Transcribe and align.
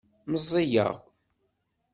Meẓẓiyeɣ. 0.31 0.93